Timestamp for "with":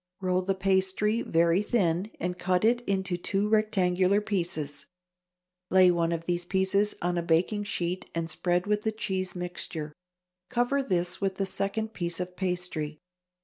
8.65-8.81, 11.21-11.35